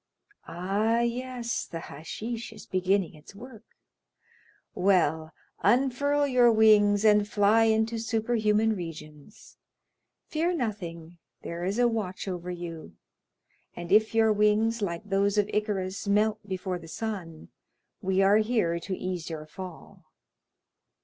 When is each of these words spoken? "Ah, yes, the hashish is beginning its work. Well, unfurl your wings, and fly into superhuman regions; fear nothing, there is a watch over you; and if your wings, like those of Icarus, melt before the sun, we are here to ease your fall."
"Ah, 0.47 1.01
yes, 1.01 1.63
the 1.67 1.79
hashish 1.81 2.51
is 2.51 2.65
beginning 2.65 3.13
its 3.13 3.35
work. 3.35 3.63
Well, 4.73 5.31
unfurl 5.61 6.25
your 6.25 6.51
wings, 6.51 7.05
and 7.05 7.27
fly 7.29 7.65
into 7.65 7.99
superhuman 7.99 8.75
regions; 8.75 9.57
fear 10.25 10.55
nothing, 10.55 11.19
there 11.43 11.63
is 11.63 11.77
a 11.77 11.87
watch 11.87 12.27
over 12.27 12.49
you; 12.49 12.95
and 13.75 13.91
if 13.91 14.15
your 14.15 14.33
wings, 14.33 14.81
like 14.81 15.03
those 15.03 15.37
of 15.37 15.47
Icarus, 15.53 16.07
melt 16.07 16.39
before 16.47 16.79
the 16.79 16.87
sun, 16.87 17.49
we 18.01 18.23
are 18.23 18.37
here 18.37 18.79
to 18.79 18.97
ease 18.97 19.29
your 19.29 19.45
fall." 19.45 20.05